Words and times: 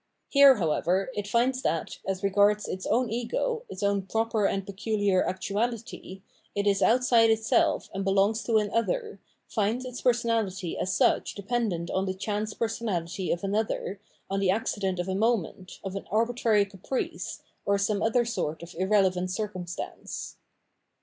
Here, 0.29 0.55
however, 0.55 1.11
it 1.13 1.27
finds 1.27 1.61
that, 1.61 1.99
as 2.07 2.23
regards 2.23 2.67
its 2.67 2.87
own 2.87 3.11
ego, 3.11 3.65
its 3.69 3.83
own 3.83 4.01
proper 4.07 4.47
and 4.47 4.63
521 4.65 5.23
Culture 5.25 5.29
and 5.29 5.35
its 5.35 5.45
Sphere 5.45 5.53
of 5.53 5.59
Reality 5.59 6.21
peculiar 6.23 6.23
actuality, 6.23 6.23
it 6.55 6.67
is 6.67 6.81
outside 6.81 7.29
itself 7.29 7.89
and 7.93 8.03
belongs 8.03 8.43
to 8.45 8.57
an 8.57 8.71
other, 8.73 9.19
finds 9.47 9.85
its 9.85 10.01
personality 10.01 10.75
as 10.75 10.91
such 10.95 11.35
dependent 11.35 11.91
on 11.91 12.07
the 12.07 12.15
chance 12.15 12.55
personahty 12.55 13.31
of 13.31 13.43
another, 13.43 14.01
on 14.27 14.39
the 14.39 14.49
accident 14.49 14.97
of 14.97 15.07
a 15.07 15.13
moment, 15.13 15.79
of 15.83 15.95
an 15.95 16.07
arbitrary 16.09 16.65
caprice, 16.65 17.43
or 17.63 17.77
some 17.77 18.01
other 18.01 18.25
sort 18.25 18.63
of 18.63 18.73
irrelevant 18.79 19.29
circumstance. 19.29 20.37